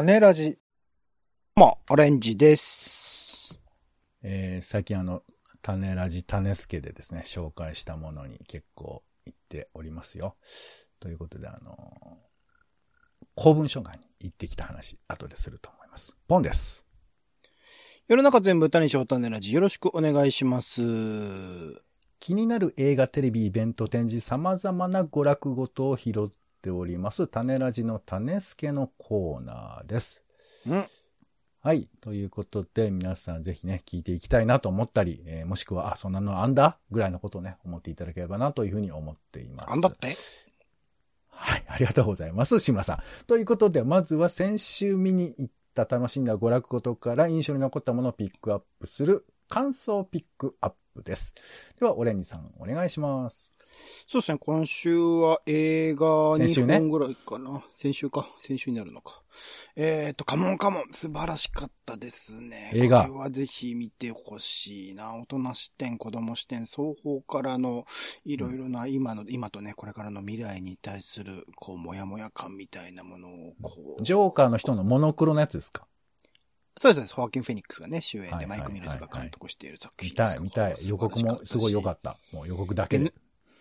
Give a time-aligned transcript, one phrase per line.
[0.00, 0.56] 種ラジ。
[1.56, 3.60] まあ、オレンジです。
[4.22, 5.22] えー最近あの、
[5.60, 10.36] 種ラジ種助でですね、紹介したものに結構行っておりますよ。
[11.00, 12.16] ということで、あの
[13.34, 16.16] 公文書館に行ってきた話、後ですると思います。
[16.26, 16.86] ポンです。
[18.08, 19.52] 世の中全部歌にしよう種ラジ。
[19.52, 20.80] よろしくお願いします。
[22.20, 26.30] 気になる映画、テレビ、イベント、展示、様々な娯楽ごとを拾っ
[26.60, 30.22] ております、種ラジの種助のコーナーです。
[30.66, 30.84] うん。
[31.62, 31.88] はい。
[32.00, 39.72] ということで、皆さんぜひね、聞いていきたいなと思ったり、えーもしくは、あ、そんなのあんだぐらいのことをね、思っていただければなというふうに思っています。
[39.72, 40.16] あんだって？
[41.28, 41.64] はい。
[41.66, 42.60] ありがとうございます。
[42.60, 43.02] 志村さん。
[43.26, 51.34] ということで、まずは先週見に行った楽しんだ娯楽ごとから印象に残ったものをピックアップする感想ピックアップです。
[51.78, 53.54] では、オレンジさん、お願いします。
[54.06, 57.62] そうですね、今週は映画2先週ね本ぐらいかな。
[57.76, 58.26] 先週か。
[58.40, 59.22] 先週になるのか。
[59.76, 62.72] えっ、と、カモンカモン、素晴らしかったですね。
[62.74, 65.14] 映画これはぜひ見てほしいな。
[65.14, 67.86] 大人視点、子供視点、双方からの
[68.24, 75.86] いろいろな今の、今とね、これからの未来に対する、こう、もやもや感みたいなものを、こう、ジョーカーの人のモノクロのやつですか？
[76.78, 80.88] そうですね、ホアキン・フェニックスがね、主演で、マイク・ミルズが監督している作見品ですたい、見たい。
[80.88, 82.16] 予告もすごい良かっった。
[82.32, 83.12] もう予告だけで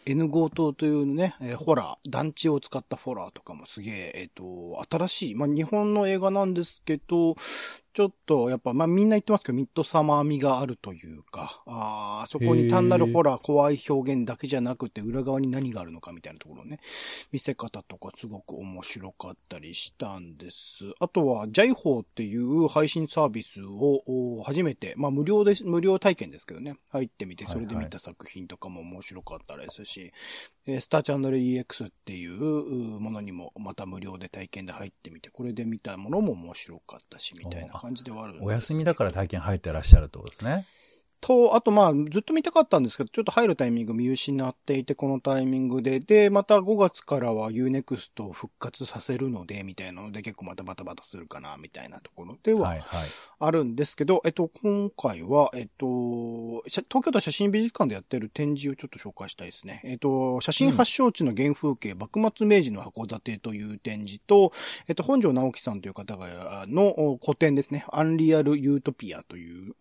[0.05, 0.23] N。
[0.23, 7.35] N 強盗というね、えーホラー、団地を使ったホラーとかもすげえ、えっ、と、新しい、まあ、日本の映画なんですけど、
[7.99, 16.79] ちょっと、やっぱ、まあ、みんな言ってますけど、ミッドサマー味があるというか、あーそこに単なるホラー、怖い表現だけじゃなくて、裏側に何があるのかみたいなところね、
[17.33, 20.93] 見せ方とかすごく面白かったりしたんです。
[21.01, 24.01] あとは、ジャイホーっていう配信サービスを
[24.39, 30.13] お初めて、まあ無料です、無料体験ですけどね、入ってみて、それで見た作品とかも面白かったですし、
[30.67, 40.65] えースターチャンネル EX っていううものにもまた無料で体験で入ってみて、これで見たものも面白かったし、みたいな感じ感じではあるお休みだから体験入ってらっしゃるってことですね。
[41.21, 53.07] と、あとまあ、ずっと見たかったんですけど、ちょっと入るタイミング見失っていて、このタイミングで、で、また5月からは Unext を復活させるので、みたいなので、結構またバタバタするかな、みたいなところでははい、はい。
[53.39, 59.81] あるんですけど、えっと、今回は、えっと、東京都写真美術館でやってる展示をちょっと紹介したいですね。
[59.83, 64.51] えっと、写真発祥地の原風景、幕末明治の函館という展示と、
[64.87, 67.85] えっと、本庄直樹さんという方が、のお個展ですね。
[67.89, 69.73] アンリアルユートピアという、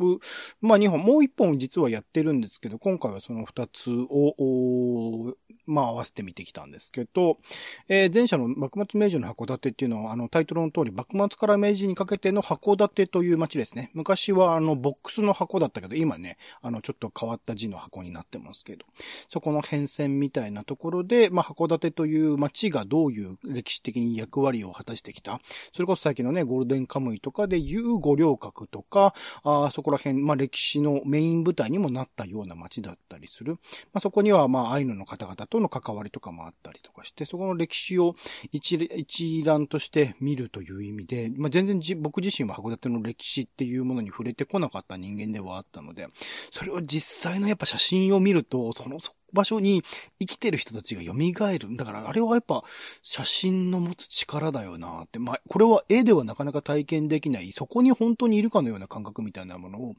[0.60, 5.34] まあ、2本、もう1本実はやってるんですけど、今回はその2つを、
[5.66, 7.38] まあ、合わせて見てきたんですけど、
[7.88, 13.90] えー前者の幕末明治の函館っていうのは、あの、タイトルの通り、幕末から明治にかけての函館という町ですね。
[13.92, 18.86] 昔は、あの、ボックスの箱だったけど、今ね、あの、ちょっと変わった字の箱になってますけど、
[19.28, 25.38] そこの変遷みたいなところで、まあ、函館という町がどういう歴史的に役割を果たしてきた。
[25.72, 33.54] それこそさっきのね、ゴールデンカムイとかでいう五稜郭とか、あそこら辺、まあ、歴史のメイン舞台にもなったような街だったりする。
[33.92, 38.14] まあ、そこには、まあ、アイヌの方々との関わりとかもあったりとかして、そこの歴史を
[38.52, 46.06] 一一覧として見るという意味で、まあ、全然じ僕自身は函館の歴史っていうものに触れてこなかった人間ではあったので、
[46.52, 49.00] それを実際のやっぱ写真を見ると、その
[49.32, 49.82] 場所に
[50.18, 51.76] 生きてる人たちが蘇る。
[51.76, 52.64] だからあれはやっぱ
[53.02, 55.18] 写真の持つ力だよなって。
[55.18, 59.94] まあ、これは絵ではなかなか体験できない、そこに本当にいるかのような感覚みたいなものを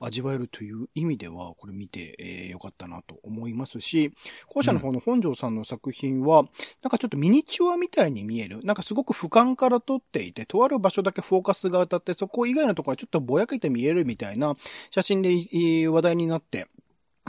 [0.00, 4.12] 味わえるという意味では、これ見て、えーよかったなと思いますし、
[4.46, 6.44] 後者の方の本庄さんの作品は、
[6.82, 8.60] なんかちょっとミニチュアみたいに見える。
[8.64, 14.56] なんかすごく俯瞰から撮っていて、とある場所だけフォーカスが当たって、そこ以外のところはちょっとぼやけて見えるみたいな
[14.90, 16.68] 写真で話題になって、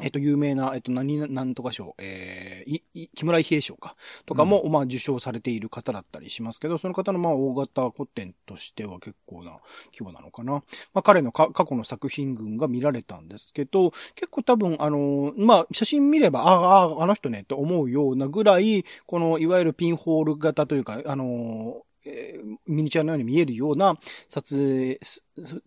[0.01, 3.95] えっと、有名な、えっと、何、なんとか賞、えー、い、い、木村伊兵衛賞か、
[4.25, 9.51] とかも、まあ、受賞されている方だったりしますけど、その方の、まあ、大型古典としては結構な
[9.93, 10.53] 規模なのかな。
[10.93, 23.95] まあ、彼のか過去の作品群が見られたんですけど、結構多分、あのーまあ、写真見れば、ああ、あの人ね、と思うようなぐらい、この、いわゆるピンホール型というか、あのーえーミニチュアのように見えるような
[24.29, 24.99] 撮影っ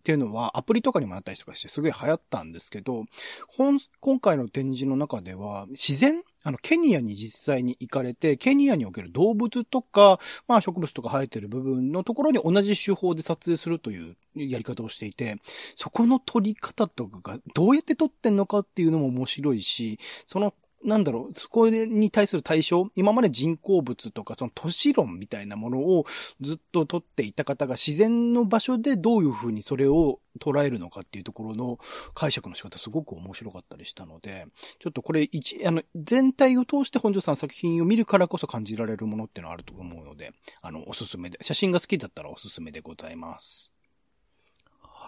[0.03, 3.05] ていうのはアプリとかにもなったりとかしてすごい流行ったんですけど、
[4.01, 15.35] 今回の展示の中では自然あの、ケニアに実際に行かれて、ケニアにおける動物とか、まあ植物とか生えてる部分のところに同じ手法で撮影するというやり方をしていて、
[15.75, 20.53] そこの撮り方とかがどうやって撮ってんのかっていうのも面白いし、その
[20.83, 26.05] なんだろう、そこに対する対象、今まで人工物とか、その都市論みたいなものを
[26.41, 31.79] ずっと取っていた方が自然の場所でどういうふうにそれを捉えるのかっていうところの
[32.13, 34.47] 解釈の仕方すごく面白かったりしたので、
[34.79, 43.73] ちょっとこれ一、あの、全体を通して本庄さんの作品を見るからこそ感じられるものっていうのはあると思うので、あの、おすすめで、写真が好きだったらおすすめでございます。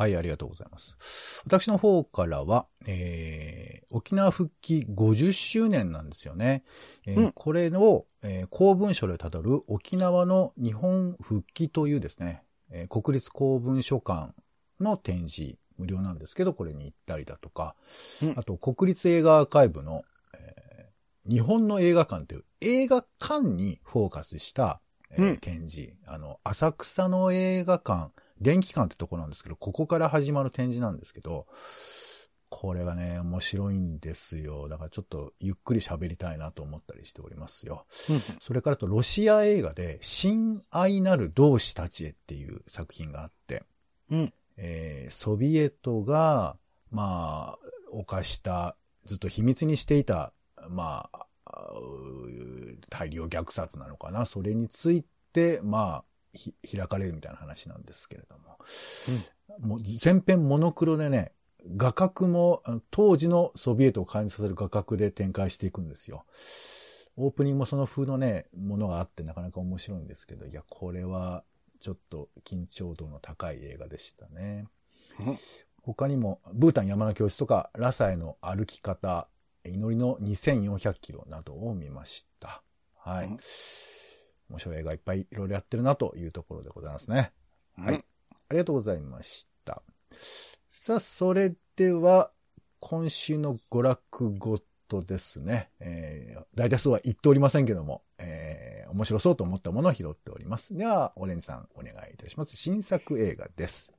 [0.01, 1.43] はい、ありがとうございます。
[1.45, 6.63] 私の方からは、えー、沖縄復帰50周年なんですよね。
[7.05, 14.33] えーうん、これを、えー、公文書でたどる沖縄の日本復帰というですね、えー、国立公文書館
[14.79, 17.75] の展示、無料なんですけど、これに行ったりだとか、
[18.23, 20.01] うん、あと国立映画アーカイブの、
[20.33, 24.81] えー、日本の映画館という映画館にフォーカスした、
[25.11, 28.09] えー、展示、あの、浅草の映画館、
[28.41, 31.47] 電気館ってとこなんですけど、ここから始まる展示なんですけど、
[32.49, 34.67] これがね、面白いんですよ。
[34.67, 37.85] だからちょっとゆっくり喋りたいなと思ったりしておりますよ。
[38.41, 43.63] それからとロシア映画で、親愛なる同志たちへっていう作品があって、
[44.09, 46.57] うん、えー、ソビエトが、
[46.89, 47.59] まあ、
[47.93, 50.33] 犯した、ずっと秘密にしていた、
[50.67, 51.27] まあ、
[52.89, 54.25] 大量虐殺なのかな。
[54.25, 56.10] それについて、まあ、
[56.69, 58.57] 開かれるみたいな話なんですけれども。
[59.59, 61.33] うん、もう全編モノクロでね、
[61.75, 66.25] 画角も当時のソビエトを感じさせる画角で展開していくんですよ。
[67.17, 71.43] オープニングもその風のね、ものがあってなかなか面白いんですけど、いや、これは
[71.79, 74.65] ちょっと緊張度の高い映画でしたね。
[75.83, 79.27] 他にも、ブータン山の教室とか、ラサへの歩き方、
[79.65, 82.63] 祈りの2400キロなどを見ました。
[82.97, 83.37] はい。
[84.51, 87.31] 面白い映画いっぱいいろいろやってるなというところでございますね。
[87.77, 87.95] はい。
[88.49, 89.81] ありがとうございました。
[90.69, 92.31] さあ、それでは、
[92.79, 95.69] 今週の娯楽ごとですね。
[95.79, 100.75] えー、大多数は言っておりませんけども、えー、面白そうと思ったものを拾っております。
[100.75, 102.57] では、オレンジさん、お願いいたします。
[102.57, 103.93] 新作映画です。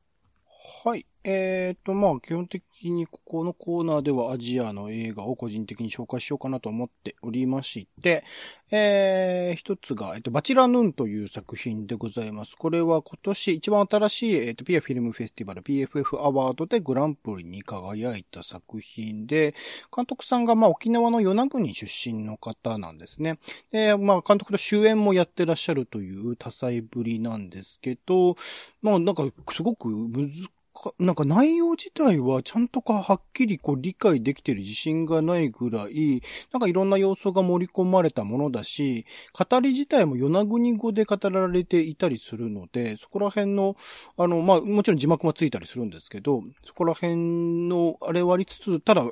[0.85, 1.07] はい。
[1.25, 8.25] えっ、ー、と、まあ、基本的にここのコーナーではアジアの映画を個人的に紹介しようかなと思っておりまして、
[8.73, 12.57] えー、一つが、えっ、と、バチラヌーンという作品でございます。
[12.57, 19.55] これは今年一番新しい、えっ、と、ピアフィルムフェスティバル PFF アワードでグランプリに輝いた作品で、
[19.95, 23.39] 監督さんが、まあ、沖縄の与那国出身の方なんですね。
[23.71, 28.37] で、まあ、監督と主演もやってらっしゃるという多彩ぶりなんですけど、
[28.81, 30.62] まあ、なんか、すごく難か、
[30.99, 36.23] なんか内容自体はちゃんとかはっきりこう理解できてる自信がないぐらい、
[36.53, 43.77] なんかいろんな要素が盛り込まれたものだし、語り自体も与那国語で語られていたりするので、そこら辺の、
[44.17, 49.05] あの、まあ、もちろん字幕もついたりするんですけど、そこら辺のあれ割りつつ、ただ、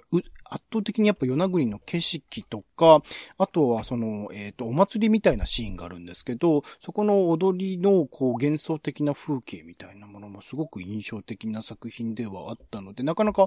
[0.51, 3.03] 圧倒的にやっぱ与那国の景色とか、
[3.39, 13.43] あとはその、えっ、ー、と、お祭りみたいなシーンがあるんですけど、そこの踊りのこう幻想的な風景みたいなものもすごく印象的な作品ではあったので、なかなか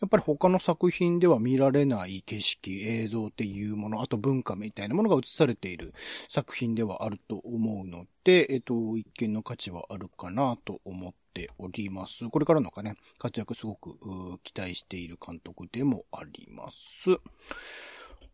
[0.00, 5.94] やっぱり他の作品では見られない景色、映像っていうもの、あと文化みたいなものが映されている
[6.28, 11.21] 作品ではあると思うので、えっ、ー、と、一見の価値はあるかなと思って
[11.58, 12.28] おります。
[12.28, 13.96] これからのかね、活躍すごく
[14.42, 17.10] 期待している監督でもあります。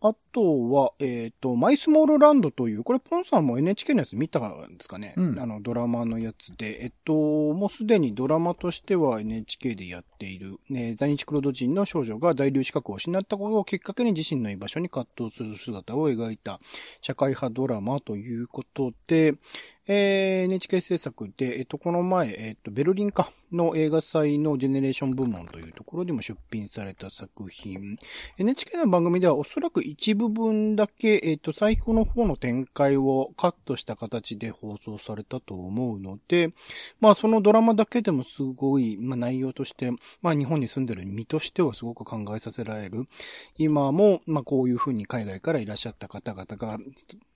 [0.01, 16.61] あとは、えっ、ー、と、マイスモールランドという、これポンさんも NHK のやつ見たんですかね、うん、あの、ドラマのやつで、えっと、もうすでにドラマとしては NHK でやっている、ね、在日黒土人の少女が在留資格を失ったことをきっかけに自身の居場所に葛藤する姿を描いた
[17.01, 19.35] 社会派ドラマということで、
[19.91, 27.97] えー、NHK 制作で、えっと、この前、えっと、ベルリンかの映画祭のジェネレーション部門というところでも出品された作品。
[28.37, 36.51] NHK の番組ではおそらく一部分だけ、えっと、最後の方の展開をカットした形で放送されたと思うので、
[37.01, 39.91] まあ、そのドラマだけでもすごい、まあ、内容として、
[40.21, 43.09] まあ、日本に住んでる身としてはすごく考えさせられる。
[43.57, 46.79] 今も、まあ、こういうふうに海外からいらっしゃった方々が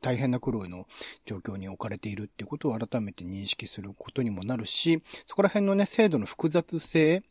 [0.03, 0.87] 大変な苦労の
[1.25, 7.23] 状況に置かれているっていうことを改めて認識することにもなるし、そこら辺のね、制度の複雑性、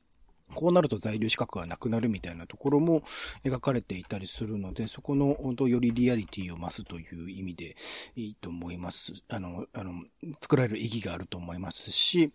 [0.54, 3.02] こうなると在留資格がなくなるみたいなところも
[3.44, 7.76] 描かれていたりするので、そこの本当よりリアリティを増すという意味で
[8.16, 9.14] いいと思います。
[9.30, 9.94] あの、あの、
[10.42, 12.32] 作られる意義があると思いますし、やっ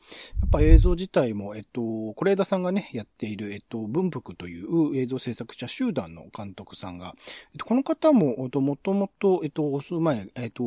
[0.51, 1.81] ぱ映像自体も、えっと、
[2.15, 7.15] 是枝さんがね、やっている、えっと、文福という映像制作者集団の監督さんが、
[7.53, 10.63] えっと、この方も、もともと、えっと、お住まい、えっと、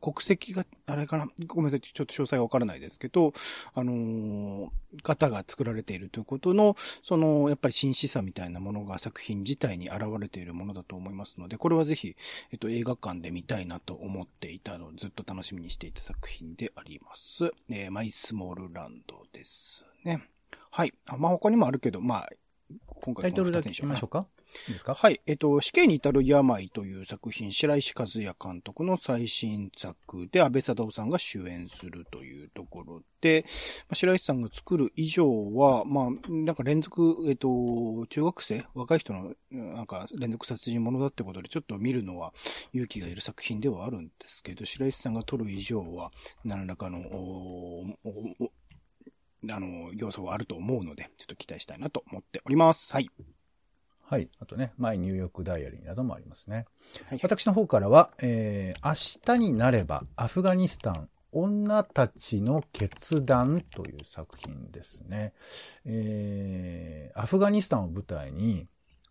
[0.00, 1.28] 国籍があれかな？
[1.46, 3.34] ごめんなさい、ちょっと詳細がわからないですけど、
[3.74, 4.68] あのー、
[5.02, 12.16] 方が作られているということの、その、やっぱり真摯さみたいなものが作品自体に現れているものだと思いますので、これはぜひ、
[12.52, 17.52] えっと、映画館で見たいなと思っていたの、ずっと楽しみにしていた作品であります。
[17.68, 20.22] えー、マイスモールランドですね。
[20.70, 20.94] はい。
[21.06, 22.30] あまあ、他にもあるけど、まあ、
[23.00, 24.26] 今回タイトルだけ聞きましょうか。
[24.66, 24.94] いいですか？
[24.94, 25.20] はい。
[25.26, 33.44] えっと、死刑に至る病という作品、白石和也監督の最新作で、安倍貞夫さんが主演するというところで、
[33.92, 42.32] 白石さんが作る以上は、まあ、なんか連続、えっと、中学生若い人の、なんか連続殺人者だってことで、ちょっと見るのは
[42.72, 46.10] 勇気がいる作品ではあるんですけど、白石さんが撮る以上は、
[46.44, 47.00] 何らかの、
[49.50, 52.92] あの、要素はあると思うので、ちょっと期待したいなと思っております。
[52.92, 53.10] はい。
[54.04, 54.30] はい。
[54.40, 56.64] あとね、マイニューヨークダイアリーなどもありますね。
[57.08, 65.34] はい、私の方からは、えー、明日になればアフガニスタン女たちの決断という作品ですね。
[65.84, 68.64] えー、アフガニスタンを舞台に、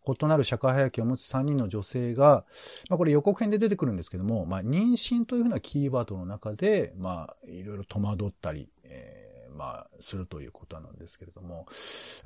[0.07, 2.45] 異なる社会背景を持つ3人の女性が、
[2.89, 9.16] まあこれ予告編で出てくるんですけども、まあ妊娠というふうなキーワードの中で、まあいろいろ戸惑ったり、えー、
[9.57, 11.65] まあするということなんですけれども、やっ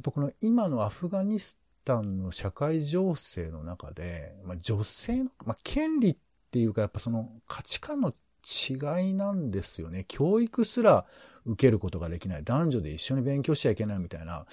[0.04, 6.18] ぱこの今のアフガニスタンの社会情勢の中で、まあ、女性の、まあ、権利っ
[6.52, 8.12] ていうか、やっぱその価値観の
[8.44, 10.06] 違いなんですよね。
[10.08, 11.06] 教育すら
[11.46, 12.44] 受けることができない。
[12.44, 14.46] 男女で一緒に勉強しちゃいけないみたいな、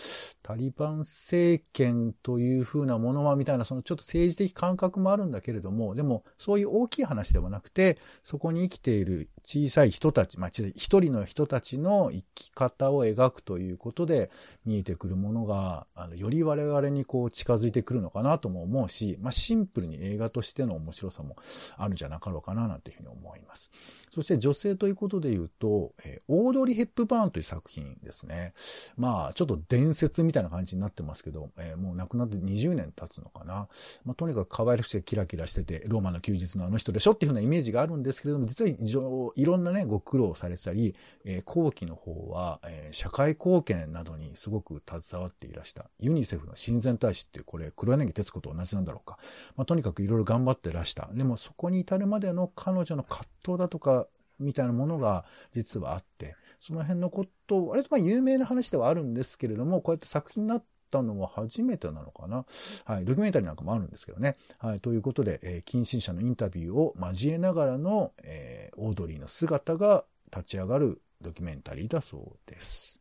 [0.43, 14.31] タリバン政権という風なものはみたいな、そのちょっと政治的感覚もあるんだけれども、でもそういう大きい話ではなくて、そこに生きている小さい人たち、まあ、一人の人たちの生き方を描くということで
[14.65, 21.37] 見えてくるものが、あの、より我々にこう近づいてくるのかなとも思うし、まあ、シンプルに映画としての面白さも
[21.77, 23.71] あるんじゃなかろうかななんていうふうに思います。
[24.11, 28.55] そして女性ということで言うと、えー、オードリー・ヘップバーンという作品ですね。
[28.97, 33.67] まあ、ちょっと伝説みたいな感じになってますけど、えー、もう亡くなって20年経つのかな。
[34.05, 40.95] まあ、とにかく可愛らしくてキラキラしてて、ローマの休日のあの人でしょっていうふうなイメージがあるんですけれども、実は異常、いろんなね、ご苦労されてたり、
[41.25, 45.91] えー、後期の方は、えー、社会貢献などにすごく携わっていらした。
[45.99, 49.19] ユニセフの親善大使ってこれ、黒柳徹子と同じなんだろうか。
[49.57, 51.09] まあ、とにかくいろいろ頑張ってらした。
[51.13, 54.07] でもそこに至るまでの彼女の葛藤だとか、
[54.39, 62.45] みたいなものが実はあって、その辺のことを、割とまあ有名な話ではあるんですけれども、こうやって作品になったのは初めてなのかな？
[62.85, 63.05] はい。
[63.05, 64.35] ドキュメンタリーなんかもあるんですけどね。
[64.59, 64.81] はい。
[64.81, 73.01] ということで、えー、近親者のインタビューを交えながらの、えー、オードリーの姿が立ち上がるドキュメンタリーだそうです。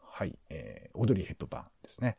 [0.00, 0.36] はい。
[0.48, 2.16] えー、オードリー・ヘップバーンですね。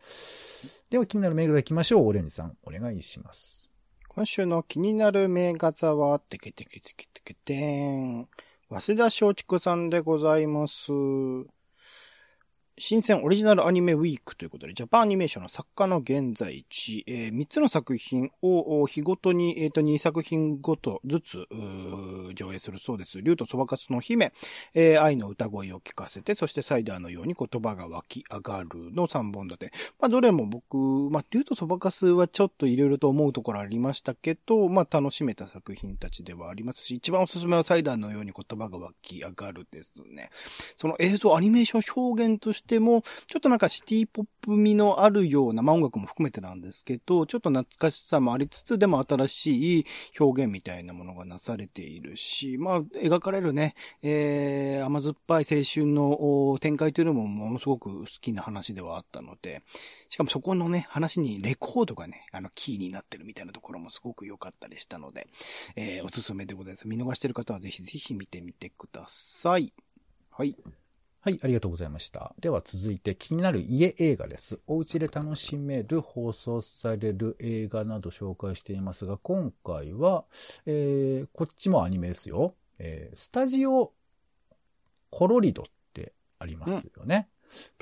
[0.90, 2.08] では気になる銘柄行きましょう。
[2.08, 3.70] オレンジさん、お願いします。
[4.08, 8.28] 今週の気になる銘柄は、てけてけてけてけてーん。
[8.72, 10.94] 早稲田松竹さんでございます。
[12.78, 21.48] 新鮮オリジナルアニメウィークということで、ジャパンアニメーションの作家の現在地、えー、3つの作品を日ごとに、え、ー、と、2作品ごとずつ、
[22.34, 23.22] 上映するそうです。
[23.22, 24.34] 竜とそばかすの姫、
[24.74, 29.72] えー、愛の歌声を聞かせて、そしてサイダーのように言葉が湧き上がるの3本立て。
[30.00, 30.78] まあ、どれも僕、
[31.12, 40.30] まあ、竜とそばかすはちょっといろいろと思うところありましたけど、まあ、楽しめた作品たちではありますし、一番おすすめはサイダーのように言葉が湧き上がるですね。
[40.78, 49.86] その映像アニメーション表現としてしても、ちょっとなんかシティポップ味のあるような、まあ音楽も含めてなんですけど、ちょっと懐かしさもありつつ、でも新しい
[50.20, 59.62] 表現みたいなものがなされているし、まあ描かれるね、えー、甘酸っぱい青春の展開というのもものすごく好きな話ではあったので、
[60.10, 65.28] しかもそこのね、話にレコードがね、あのキーになってるみたいなところもすごく良かったりしたので、
[65.76, 66.88] えー、おすすめでございます。
[66.88, 69.74] 見逃してる方はぜひぜひ見てみてください。
[70.32, 70.56] はい。
[71.24, 72.34] はい、ありがとうございました。
[72.40, 74.58] では続いて気になる家映画です。
[74.66, 80.26] お家で楽しめる放送される映画など紹介していますが、今回は、
[80.66, 82.56] えー、こっちもアニメですよ。
[82.80, 83.94] えー、スタジオ
[85.12, 87.30] コロリドってありますよね。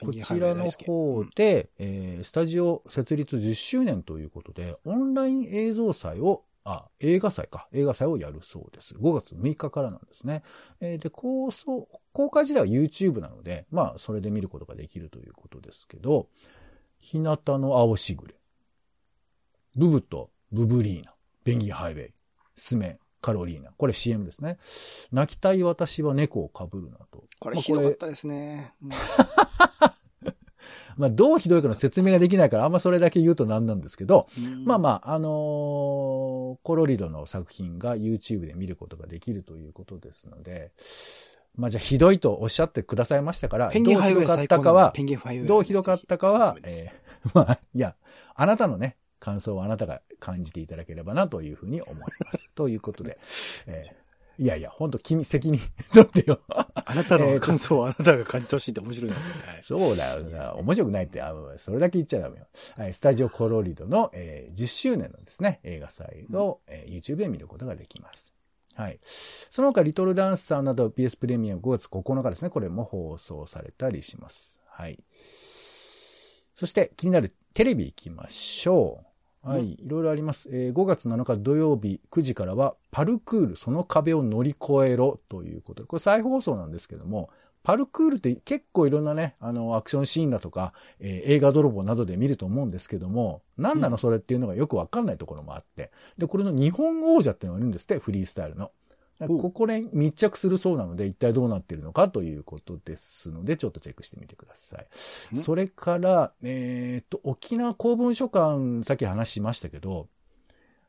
[0.02, 7.68] うん、こちらの方で、えー、スタジオ設立10周年ということで、オンライン映像祭をあ、映画祭か。
[7.72, 8.96] 映画祭をやるそうです。
[8.96, 10.44] 5月6日からなんですね。
[10.82, 16.28] えー、で、構想、公開時代は YouTube なので、まあ、それで見ることができるということですけど、
[17.00, 18.36] 日向の青しぐれ、
[19.76, 21.14] ブブとブブリーナ、
[21.44, 22.14] ベンギーハイウェイ、
[22.56, 23.72] スメ、カロリーナ。
[23.72, 24.58] これ CM ですね。
[25.12, 27.26] 泣きたい私は猫を被るなと。
[27.40, 28.74] これひどかったですね。
[28.82, 28.96] ま
[29.80, 29.96] あ、
[31.10, 34.28] どうひどいかの説明ができないから、あんまそれだけ言うとなんなんですけど、
[34.66, 40.72] まあまあ、あのーコロリドの作品が YouTube で見ることができるということですので、
[41.56, 44.92] まあじゃあひどいとおっしゃってくださいましたから、どうひどかったかは
[45.48, 47.96] どうひどかったかはえー まあ、いや、
[48.36, 52.50] あなたのね、感想をあなたが感じていただければなというふうに思います。
[52.56, 53.18] ということで、
[53.68, 54.09] えー
[54.40, 55.60] いやいや、本当君責任
[55.94, 56.40] 取ってよ。
[56.48, 59.48] あなたの感想をあなたが感じてほしいって面白いなと思って。
[59.48, 60.54] はいそうだよな。
[60.54, 62.48] 面白くないって、あそれだけ言っちゃダメよ。
[62.78, 68.34] はい、スタジオコロリドの、えー10周年のですね、映画祭を、えー YouTube で見ることができます。
[68.76, 69.00] はい。
[69.04, 74.62] その他、リトルダンサーなど PS プレミアム5月9日ですね、これも放送されたりします。
[74.68, 74.98] はい。
[76.56, 79.09] そして、気になるテレビ行きましょう。
[79.42, 80.50] はい、いろいろあります。
[80.52, 87.30] えー5月7日土曜日9時からは、パルクール、その壁を乗り越えろということで、これ再放送なんですけども、
[87.64, 95.92] パルクールって結構いろんなね、あの、アクションシーンだとか、えー映画泥棒などで見ると思うんですけども、何なのそれっていうのがよくわかんないところもあって。
[96.18, 98.72] で、これの日本王者っていうのがいるんですって、フリースタイルの。
[99.28, 104.88] ここで密着するそうなので、一体どうなっているのかということですので、ちょっとチェックしてみてください。
[105.34, 110.08] うんそれから、えーっと、沖縄公文書館、さっき話しましたけど、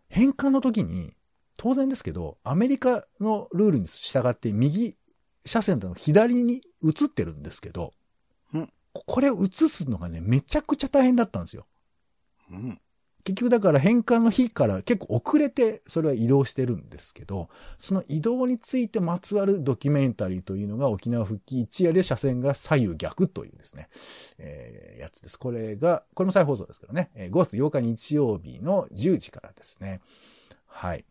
[0.08, 1.14] 返還の時に、
[1.56, 4.96] 当然ですけど、アメリカのルールに従って右
[5.44, 7.92] 車線の左に移ってるんですけど、
[8.54, 11.66] うんこれを移すのがね、めちゃくちゃ大変だったんですよ。
[12.50, 12.80] うん。
[13.24, 17.48] 結局だから返還の日から結構遅れてそれは移動してるんですけど、
[17.78, 23.88] その移動についてまつわるドキュメンタリーというのが沖縄復帰一夜で車線が左右逆というですね、
[24.38, 25.38] えーやつです。
[25.38, 30.00] これが、これも再放送ですけどね、5月8日日曜日の10時からですね。
[30.66, 31.04] はい。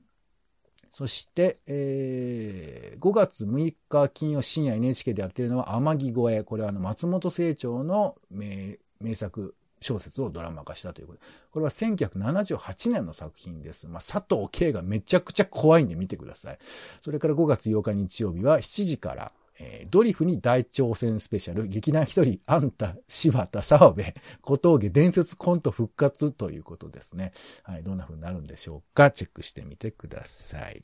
[0.92, 6.44] そして、えー5月6日金曜深夜 NHK でやってるのは天城越え。
[6.44, 11.26] これはあの松本清張の名名作小説をドラマ化したということで。
[11.52, 13.88] これは1978年の作品です。
[13.88, 16.60] まあ、佐藤慶がめちゃくちゃ怖いんで見てください。
[17.02, 24.04] それから5月8日日曜日は7時から、えードリフに大挑戦スペシャル、劇団一人、あんた、柴田、澤部、
[24.42, 27.34] 小峠、伝説コント復活ということですね。
[27.64, 30.84] はい、どんな風になるんでしょうか、チェックしてみてください。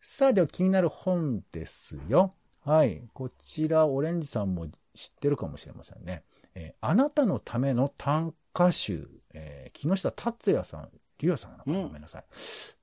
[0.00, 2.30] さあ、では気になる本ですよ。
[2.64, 6.22] はい、こちら、オレンジさんも知ってるかもしれませんね。
[6.58, 10.88] えーあなたのための短歌集、えー木下達也さん、
[11.20, 12.24] リュウさんなのかな、うんごめんなさい。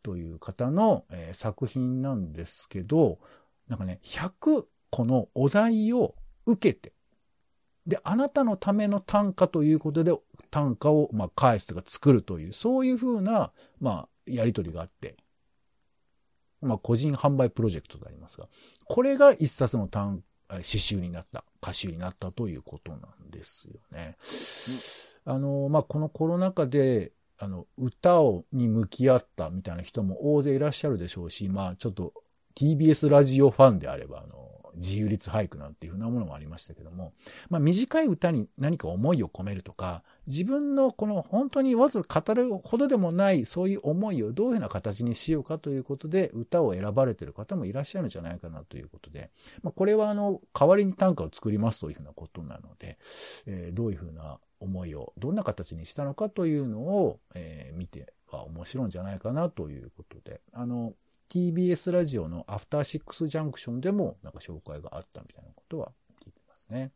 [0.02, 3.20] という方の、えー作品なんですけど、
[3.68, 6.16] なんかね、100個のお題を
[6.46, 6.94] 受けて、
[7.86, 10.14] で、あなたのための短歌ということで、
[10.50, 15.18] 短歌を、まあ、返すとか作るという、そういうふうな、まあ、やりとりがあって、
[16.62, 18.48] まあ、個人販売プロジェクトでありますが、
[18.86, 24.18] これが一冊の短、あ詩集になった、歌集になったということなんですよね。
[25.26, 32.14] あの、まあ、このコロナ禍で、あの、歌を、に向き合ったみたいな人も大勢いらっしゃるでしょうし、まあ、ちょっと
[32.56, 37.14] TBS ラジオファンであれば、あの、自由律俳句なんていうふうなものもありましたけども、
[37.50, 49.32] まあ、短い歌に何か思いを込めるとか、自分のこの本当にわず語るほどでもないそういう思いをどういうふうな形にしようかということで歌を選ばれてる方もいらっしゃるんじゃないかなということで、
[49.64, 52.98] まあ、これはあの、代わりに短歌を作りますというふうなことなので、
[53.46, 60.94] えーどういうふうな思いをどんな形にしたのかというのを、えー見ては面白いんじゃないかなということで、あの、
[61.30, 65.92] TBS ラジオのアフターシックスジャンクションでもなんか紹介があったみたいなことは
[66.24, 66.92] 聞いてますね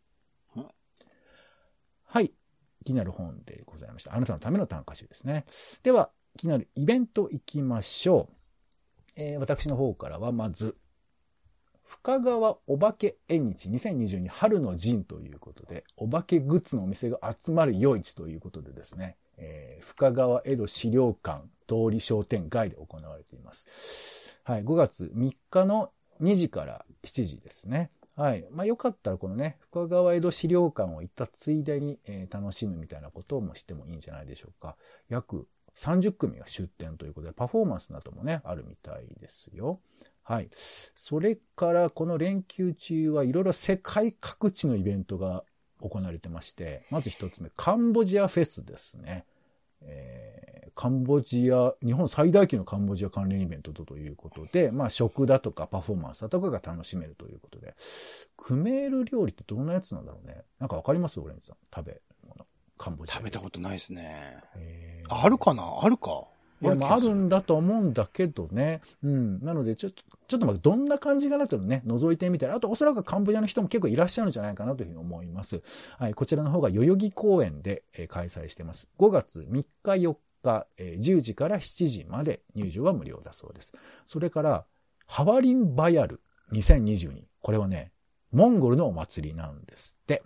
[0.55, 0.67] うん。
[2.05, 2.33] はい。
[2.83, 4.15] 気になる本でございました。
[4.15, 5.45] あなたのための短歌集ですね。
[5.83, 8.33] では、気になるイベント行きましょう。
[9.15, 10.77] えー私の方からはまず、
[11.83, 24.39] 深川お化け縁日2022春の陣ということで、お化けグッズのお店が集まる夜市ということでですね、えー深川江戸資料館通り商店街で行われています。
[24.43, 27.91] はい、5月3日の2時から7時ですね。
[28.15, 28.45] はい。
[28.51, 34.75] まあよかったらこのね、深川江戸資料館を行ったついでに、えー楽しむみたいなこともしてもいいんじゃないでしょうか。
[35.07, 39.79] 約30組が出展ということで、パフォーマンスなどもね、あるみたいですよ。
[40.23, 40.49] はい。
[40.93, 45.43] それから、この連休中はいろいろ世界各地のイベントが
[45.81, 49.25] 行われてまして、まず一つ目、カンボジアフェスですね。
[49.83, 57.75] えーカンボジア、日本最大級のカンボジア関連イベントということで、まあ食だとかパフォーマンスだとかが楽しめるということで、
[58.37, 60.43] クメール料理ってどんなやつなんだろうね。
[60.57, 61.19] なんかわかります？
[61.19, 61.57] オレンジさん。
[61.75, 62.45] 食べ物。
[62.77, 63.15] カンボジア。
[63.15, 64.37] 食べたことないですね。
[64.55, 65.79] えーあるかな？
[65.81, 66.23] あるか。
[66.61, 68.81] いや、まあ、あるんだと思うんだけどね。
[69.03, 69.43] うん。
[69.43, 75.61] なので、ちょっと、ちょっとまあ、どんな感じかなというのね、覗いてみたら、あと、おそらくカンボジアの人も結構いらっしゃるんじゃないかなというふうに思います。
[75.97, 76.13] はい。
[76.13, 78.89] こちらの方が代々木公園で、えー、開催してます。
[78.99, 83.73] 5月3日4日、えー、10時から7時まで入場は無料だそうです。
[84.05, 84.65] それから、
[85.05, 87.23] ハワリンバヤル2022。
[87.41, 87.91] これはね、
[88.31, 90.23] モンゴルのお祭りなんですって。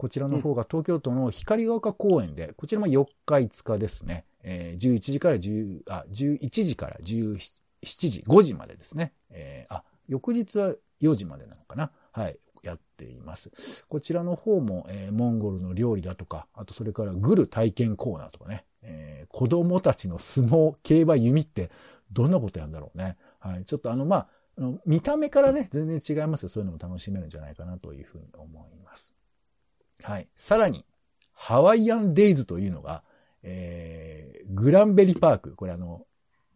[0.00, 4.24] こちらの方が東京都の光が丘公園で、こちらも4日5日ですね。
[4.42, 7.38] えー、11時から10、あ、11時から17
[7.80, 9.12] 時、5時までですね。
[9.30, 11.90] えー、あ、翌日は4時までなのかな。
[12.12, 12.38] はい。
[12.62, 13.84] やっています。
[13.88, 21.70] こちらの方も、えー、モンゴルの料理だとか、あとそれからグル体験コーナーとかね、えー、子供たちの相撲、競馬、弓って
[22.12, 23.16] どんなことやるんだろうね。
[23.38, 23.64] はい。
[23.64, 24.28] ちょっとあの、まあ、
[24.84, 29.14] 見た目からね、全然違いますよそういうのも楽しめるんじゃないかなというふうに思います。
[30.02, 30.28] はい。
[30.36, 30.84] さらに、
[31.32, 33.02] ハワイアンデイズというのが、
[33.42, 36.06] えー、グランベリーパーク、これあの、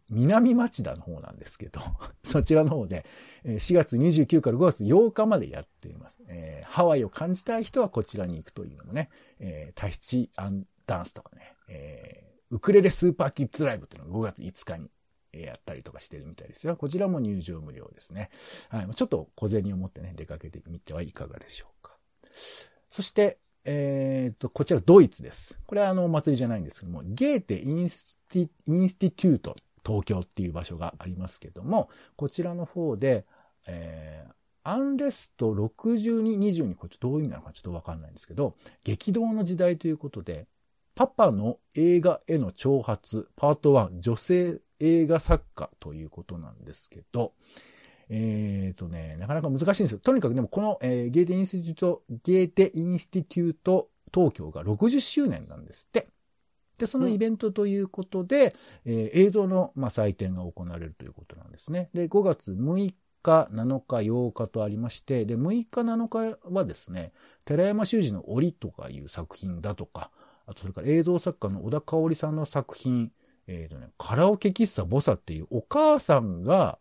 [0.09, 1.81] 南町田の方なんですけど、
[2.23, 3.05] そちらの方で、
[3.43, 6.21] 4月29から5月8日までやっています。
[6.27, 14.89] えー、ハワイを感じたい人はこちらに行くというのもね、えー、タヒチアンダンスとかね、えー、ウクレレスーパーキッズライブっていうのが5月5日に
[15.33, 16.75] やったりとかしてるみたいですよ。
[16.75, 18.29] こちらも入場無料ですね。
[18.69, 18.95] はい。
[18.95, 21.97] ちょっと小銭を持ってね、出かけてみてはいかがでしょうか。
[22.89, 25.59] そして、えっ、ー、と、こちらドイツです。
[25.65, 33.25] これはあの、お祭りじゃないんですけども、 Goethe Insti、Institut 東京っていう場所がありますけども、こちらの方で、
[33.67, 40.47] えー、 Unrest 62、22、これどういう意味なのかちょっとわかんないんですけど、激動の時代ということで、
[40.95, 47.33] パパの映画への挑発、パート1、女性映画作家ということなんですけど、
[48.09, 49.99] えっ、ー、とね、なかなか難しいんですよ。
[49.99, 56.07] とにかくでもこの、えー、 Goethe-Institut、Goethe-Institut 東京が60周年なんですって。
[56.77, 61.89] で、そのイベントということで、うん、えー、映像の、まあ、祭典が行われるということなんですね。
[61.93, 67.13] で、5月6日、7日、8日とありまして、で、6日、7日はですね、
[67.45, 70.11] 寺山修司の檻とかいう作品だとか、
[70.47, 73.11] あとそれから映像作家の小田香織さんの作品、
[73.47, 76.77] えっ、ー、とね、カラオケ喫茶ボサっていうお母さんが、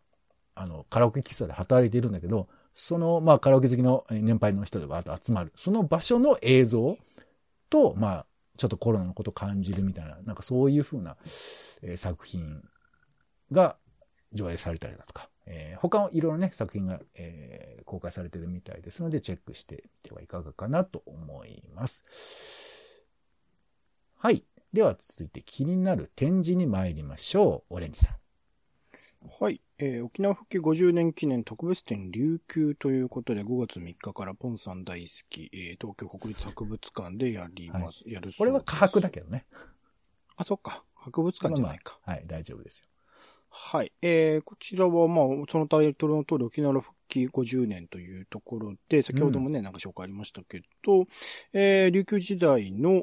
[0.54, 5.52] あの、カラオケ喫茶で働いているんだけど、その、まあ、カラオケ好きの年配の人でわーっと集まる。
[5.56, 6.98] その場所の映像
[7.70, 11.16] と、まあ、ちょっとコロナのこと感じるみたいな、なんかそういうふうな、
[11.82, 12.62] えー、作品
[13.52, 13.76] が
[14.32, 22.04] 上映されたりだとか、えー、他のいろいろね、作品が、えー、公開されてるみたいですので、チェックしてみてはいかがかなと思います。
[24.16, 24.44] はい。
[24.72, 27.74] では続いて気になる展示に参りましょう。
[27.74, 28.23] オレンジさん。
[29.40, 29.60] はい。
[29.78, 38.04] えー、沖縄復帰50年記念特別展琉球ということで5月3日からポンさん大好き、えー、東京国立博物館でやります。
[38.04, 39.46] はい、やるこれは科博だけどね。
[40.36, 40.84] あ、そっか。
[40.94, 41.98] 博物館じゃないか。
[42.06, 42.86] まあまあ、はい、大丈夫ですよ。
[43.50, 43.92] はい。
[44.02, 51.06] えー、こちらは、まあ、そのタイトルの通り沖縄の復帰50年というところで、先ほどもね、うん、なんか紹介ありましたけど、
[51.52, 53.02] えー、琉球時代の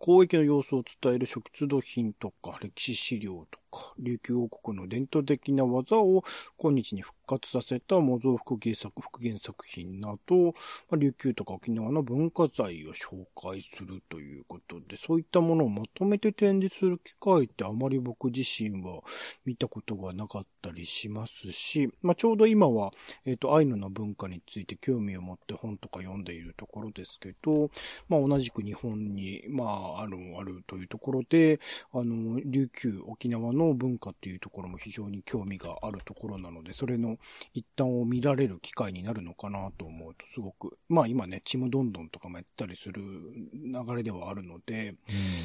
[0.00, 6.24] 交易の様子を伝える食土品とか、歴史資料とか、琉球王国の伝統的な技を
[6.56, 10.54] 今日に復活させた模造復元作、復元作品など、
[10.96, 19.02] 琉球とか沖縄の文化財を紹介するということで、そういったものをまとめて展示する機会ってあまり僕自身は
[19.44, 22.92] 見たことがなかったりしますし、まあ、ちょうど今は、
[23.24, 27.70] えと、アイヌの文化について興味を持って本とか読んでいるところですけど、
[28.08, 31.60] まあ、同じく日本に、まあ、ある、あるというところで、
[31.92, 37.18] あの、琉球、沖縄の文化っていうところも非常に興味があるところなので、それの
[37.54, 44.94] 一端を見られる機会になるのかなと思うと、すごく、まあ今ね、ちむどんどんとかもやったりする流れではあるので、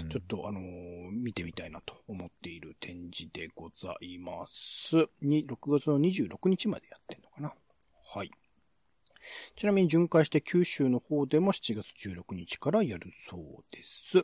[0.09, 5.07] ちょっとあのー、見てみたいなと思っている展示でございます。
[5.21, 7.22] に、6月の26日までやって。
[8.13, 8.31] はい。
[9.55, 14.23] ちなみに巡回して九州の方でも7月16日からやるそうです。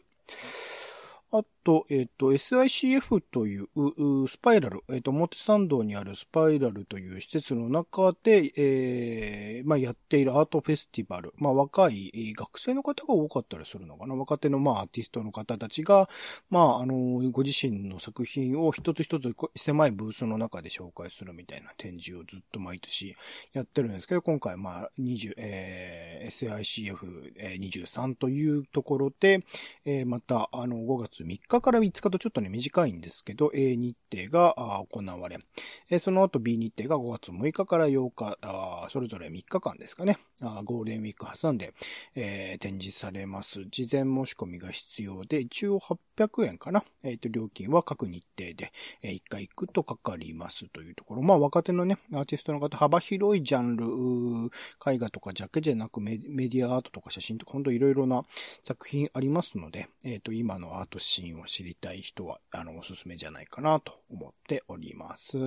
[1.32, 3.68] あと、えっ、ー、と、SICF という、
[4.28, 11.34] スパイラル、えっ、ー、と、表参道にあるスパイラルという施設の中で、えー、まあ、やっているアートフェスティバル。
[11.38, 14.16] まあ、若い学生の方が多かったりするのかな。
[14.16, 16.10] 若手の、まあ、アーティストの方たちが、
[16.50, 16.96] まあ、あの、
[17.32, 23.16] ご自身の作品を一つ一つ狭いブースの中で紹介するみたいな展示をずっと毎年
[23.54, 29.40] やってるんですけど、今回、まあ、20、ええー、SICF23 というところで、
[29.86, 34.54] えー、また、あの、5月3日日から5日とちょっとね、短いんですけど、A 日程が
[34.90, 35.40] 行われ、
[36.00, 40.18] その後 B 日程が5月6日から8日、それぞれ3日間ですかね、
[40.64, 41.74] ゴールデンウィーク挟んで、
[42.60, 43.66] 展示されます。
[43.70, 46.84] 事前申し込みが必要で、一応800円かな。
[47.04, 51.22] えっ、ー、と、料金は各日程で、えー、1回行くとかかりますというところ。
[51.22, 54.52] まあ、若手のね、アーティストの方、幅広いジャンル、
[54.86, 58.24] 絵画とかだけじゃなくメディアアートとか写真とか、ほんといろいろな
[58.64, 65.38] 作品ありますので、えっ、ー、と、今のアートシーンを知りたい人は、あの、おすすめじゃないかなと思っております。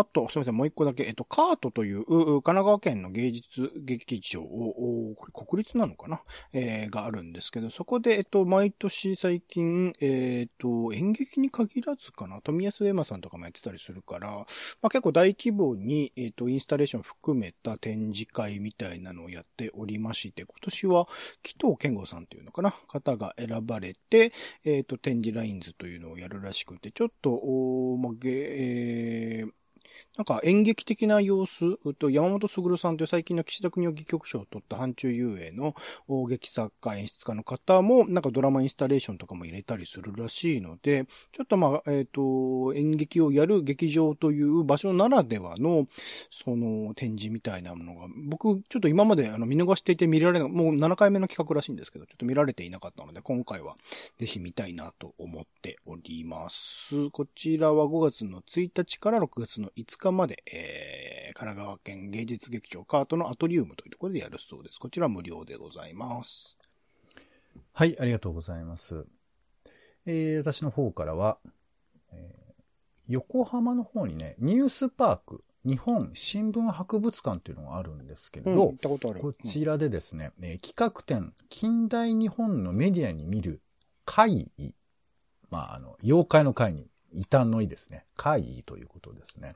[0.00, 6.22] あと、すみません、もう一個だけ、えっと、カートという、神奈川県の芸術劇場を、これ国立なのかな？
[6.52, 14.44] えー、があるんですけど、そこで、えっと、毎年最近、えっ、と、演劇に限らずかな、富安エマさんとかもやってたりするから、ま
[14.82, 21.08] あ、結構大規模に、えっ、と、インスタレーション含めた展示会みたいなのをやっておりまして、今年は、
[21.42, 22.70] 紀藤健吾さんというのかな？
[22.86, 24.32] 方が選ばれて、
[24.64, 29.50] えっ、と、展示ラインズというのをやるらしくて、ちょっと、おまあ、げ、えー
[30.16, 35.74] なんか演劇的な様子、と山本卓さんという最近の岸田国を戯曲賞を取った範中遊泳の
[36.26, 45.86] 劇作家、演出家の方も、なんかドラマインスタレーションとかも入れたりするらしいので、ちょっとまあ、えっ、ー、と、演劇をやる劇場という場所ならではの、
[46.30, 53.76] その展示みたいなものが、僕、ちょっと今まであの見逃していて見られない、もう7回目の企画らしいんですけど、ちょっと見られていなかったので、今回は
[54.18, 57.10] ぜひ見たいなと思っております。
[57.10, 64.78] こちらは5月の1日から6月の5日まで、えー、神奈川県芸術劇場カートのアトリウムというところでやるそうです。
[64.78, 66.58] こちら無料でございます。
[67.72, 69.06] はい、ありがとうございます。
[70.04, 71.38] えー、私の方からは、
[72.12, 72.52] えー、
[73.08, 83.60] 横浜の方にね、ニュースパーク、日本新聞博物館っていうのがあるんですけれど、うん、こちらでですね、うん、えー、企画展、近代日本のメディアに見る
[84.04, 84.74] 会議、
[85.50, 88.04] まあ、あの、妖怪の会に異端の意ですね。
[88.16, 89.54] 怪異ということですね。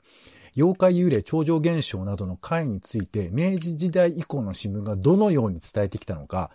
[0.55, 6.51] 妖怪幽霊超常現象などの怪異について、明治時代以降の新聞がどのように伝えてきたのか、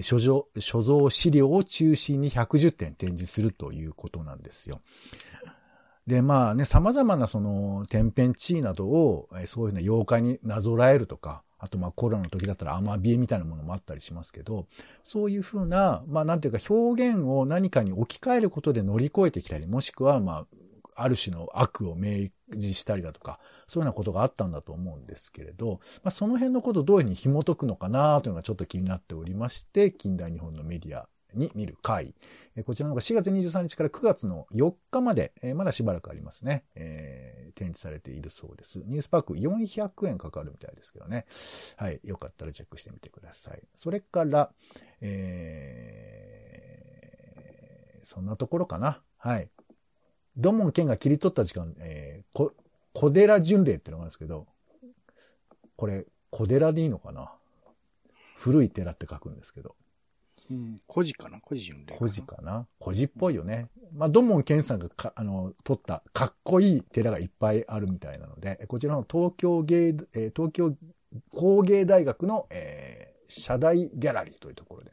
[0.00, 4.80] 所蔵所蔵資料を中心に110点展示するということなんですよ。
[6.06, 14.66] で、まあね、様々なその天変地異などを、そういうね、妖怪になぞらえるとか、あとまあコロナの時だったらアマビエみたいなものもあったりしますけど、
[15.04, 20.46] そういうふうな、まあなんていうか表現を何かに置き換えることで乗り越えてきたり、もしくはまあ、
[20.94, 32.14] ある種の悪を明示したりだとか、そういうようなことがあったんだと思うんですけれど、まあ、その辺のことをどういうふうに紐解くのかなというのがちょっと気になっておりまして、近代日本のメディアに見る会。
[32.64, 38.80] こちらの方が4月23日から9月の4日まで、まだしばらくありますね、えー、展示されているそうです。
[38.84, 41.26] ニュースパーク400円かかるみたいですけどね。
[41.76, 42.00] はい。
[42.04, 43.62] よかったらチェックしてみてください。
[43.74, 44.52] それから、
[45.00, 49.02] えー、そんなところかな。
[49.16, 49.48] はい。
[50.36, 52.52] ドモン県が切り取った時間、えー、こ、
[52.94, 54.46] 小寺巡礼ってのがあるんですけど、
[55.76, 57.32] これ、小寺でいいのかな？
[58.36, 59.76] 古い寺って書くんですけど。
[60.88, 61.40] 古事かな？
[61.46, 61.96] 古事巡礼。
[61.96, 62.66] 古事かな？
[62.82, 63.68] 古事っぽいよね。
[63.94, 70.74] まあ、ドモン健さんがか、あの、撮ったかっこいい寺がいっぱいあるみたいなので、こちらの東京芸、えー、東京
[71.34, 74.92] 工芸大学の、えー、社大ギャラリーというところで、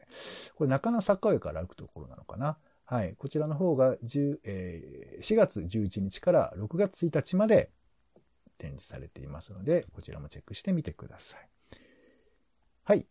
[0.54, 2.58] これ中野坂上から歩くところなのかな？
[2.84, 3.14] はい。
[3.16, 7.70] こちらの方が10、えー、4月11日から6月1日まで
[8.58, 11.48] 展示されていますので、こちらもチェックしてみてください。
[12.84, 13.06] はい。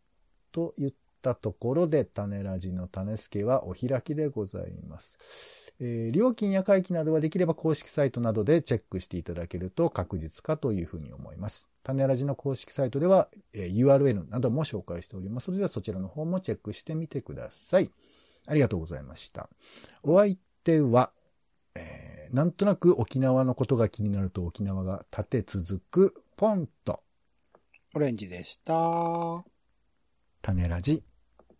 [0.51, 5.19] と言ってったところで、種ラジの種助はお開きでございます。
[5.81, 11.69] えー、料金や会期などはできれば公式サイトなどでチェックしていただけると確実かというふうに思います。
[11.83, 17.91] 種ラジの公式サイトでは、えー、URL なども紹介しておりますので、そちらの方もチェックしてみてください。
[18.47, 19.49] ありがとうございました。
[20.03, 21.11] お相手は、
[21.75, 27.01] えー、なんとなく沖縄のことが気になると沖縄が立て続くポンと。
[27.95, 29.43] オレンジでした。
[30.41, 31.03] 種ラジ、